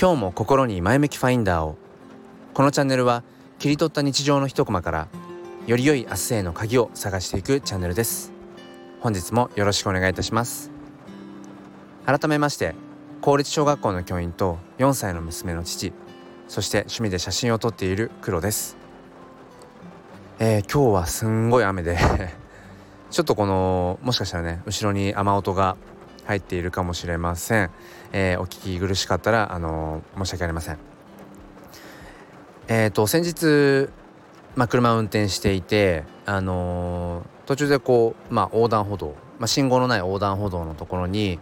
[0.00, 1.76] 今日も心に前向きファインダーを。
[2.54, 3.24] このチャンネルは
[3.58, 5.08] 切り取った日常の一コマから
[5.66, 8.32] より良い明日への鍵を探していくチャンネルです。
[9.00, 10.70] 本日もよろしくお願いいたします。
[12.06, 12.76] 改めまして
[13.22, 15.92] 公立小学校の教員と4歳の娘の父
[16.46, 18.76] そして趣味で写真を撮っている黒です、
[20.38, 21.98] えー、今日はすんごい雨で
[23.10, 25.76] ちょっとこのもしかしたらね後ろに雨音が
[26.28, 27.70] 入っているかもしれません、
[28.12, 30.78] えー、お聞き苦しかったらあの申し訳ありません。
[32.68, 33.90] えっ、ー、と先日
[34.58, 41.38] まあ、車を運転していて、あのー、途中でこう、まあ、横断歩道、まあ、信号のない横断歩道のところに、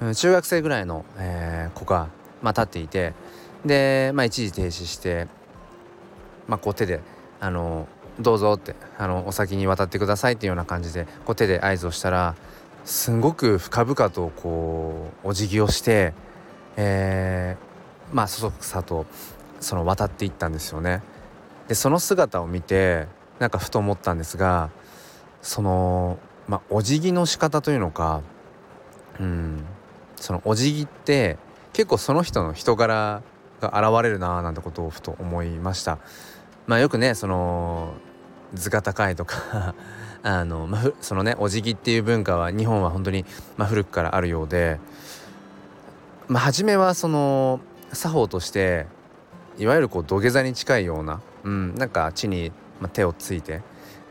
[0.00, 2.08] うん、中学生ぐらいの、えー、子が、
[2.42, 3.14] まあ、立っていて
[3.64, 5.28] で、まあ、一時停止して、
[6.48, 7.02] まあ、こう手で、
[7.38, 12.34] あのー、どうぞってあのお先に渡ってくださいっていうような感じでこう手で合図をしたら
[12.84, 16.12] すごく深々とこうお辞儀をして、
[16.76, 19.06] えー、まあそそくさと
[19.60, 21.02] その渡っていったんですよね。
[21.68, 23.06] でその姿を見て
[23.38, 24.70] なんかふと思ったんですが
[25.42, 28.22] そのまあお辞儀の仕方というのか
[29.20, 29.64] うん
[30.16, 31.38] そのお辞儀って
[31.72, 33.22] 結構その人の人柄
[33.60, 35.98] が現れるなーなんてことをふと思いました。
[36.66, 37.94] まあよくねその
[38.54, 39.74] 図が高いとか
[40.22, 43.24] あの、まあ、そのねお辞儀っていう文化は日本は本当に、
[43.56, 44.78] まあ、古くからあるようで、
[46.28, 47.60] まあ、初めはその
[47.92, 48.86] 作法として
[49.58, 53.62] いわゆるこう土下座に近いような、うん、なんか地に、まあ、手をついて、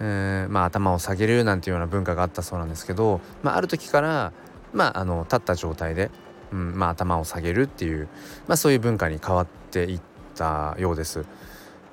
[0.00, 4.32] えーまあ、頭を下げるなんていうような文化があったそうなんですけど、まあ、ある時から、
[4.72, 6.10] まあ、あの立った状態で、
[6.52, 8.08] うんまあ、頭を下げるっていう、
[8.46, 10.00] まあ、そういう文化に変わっていっ
[10.34, 11.24] たようです。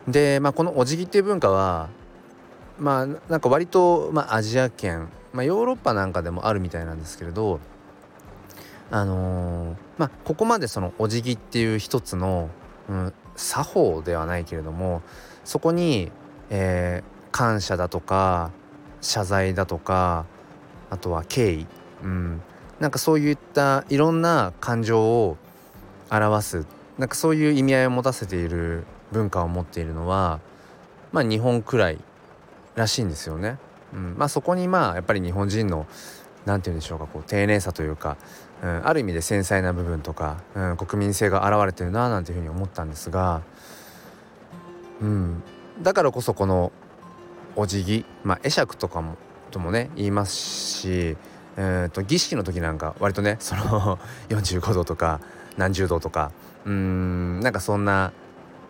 [0.08, 1.90] で、まあ、このお辞儀っていう文化は
[2.80, 7.60] まあなんか割と、まあ、アジア圏、まあ、ヨーロッパなんかでもあるみたいなんですけれど
[8.92, 12.50] あのー、まあここまでそのお辞儀っていう一つの、
[12.90, 15.02] うん、作法ではないけれども
[15.44, 16.12] そこに、
[16.50, 18.52] えー、感謝だとか
[19.02, 20.26] 謝罪だとか
[20.90, 21.68] あとは敬意、
[22.04, 22.42] うん、
[22.80, 25.38] なんかそういったいろんな感情を
[26.12, 26.66] 表す
[26.98, 30.40] なんかそういう意味合いを持たせている文化を持っているのは
[31.12, 32.00] まあ日本くらい
[32.76, 33.58] らしいんですよね。
[33.94, 35.86] うん、まあそこにまあやっぱり日本人の
[36.46, 38.18] 何て言うんでしょうかこう丁寧さというか、
[38.64, 43.42] うん、ある意味で繊細な部分とか、うん、国民性が現れてるななんていうふうに思ったんですが、
[45.02, 45.44] うん、
[45.82, 46.72] だからこそこの
[47.56, 49.18] お辞儀まあ会釈とかも
[49.52, 51.16] ともね言いますし、
[51.56, 55.22] えーと、儀式の時なんか割とねその 45度とか
[55.58, 56.32] 何十度とか
[56.66, 58.12] うんなんかそんな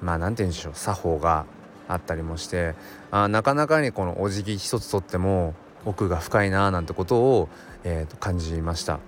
[0.02, 1.46] まあ何て言うんでしょう作法が
[1.88, 2.76] あったりもして
[3.12, 5.54] あなかなかにこのお辞儀一つとっても
[5.86, 7.50] 奥が深いななんてことを、
[7.84, 9.00] えー、と感じました、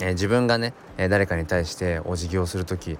[0.00, 2.98] えー、自分がね、えー、誰かに対してお辞儀をする時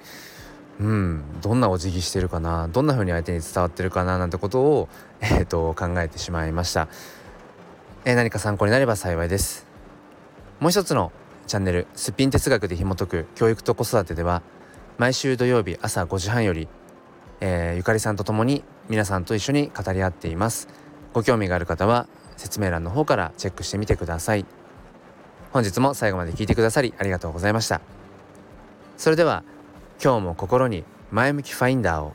[0.81, 4.89] うんどんなお辞儀してるかなどんな風に相手に伝わってるかななんてことを、
[5.21, 6.89] えー、と考えてしまいました、
[8.05, 9.67] えー、何か参考になれば幸いです。
[10.59, 11.13] もう一つの
[11.47, 14.43] チャンネル「すっぴん哲学で紐解く教育と子育て」では
[14.99, 16.69] 毎週土曜日朝5時半より
[17.41, 20.67] えー、ゆかりさんと共に皆さんと一緒に語り合っています。
[21.13, 24.45] ご興味がある方は説明欄の方からチェックしてみてください。
[25.53, 27.81] 本日も最後まで聞いてくださりありがとうございました。
[28.97, 29.45] それでは
[30.03, 32.15] 今日も心に前向きファインダーを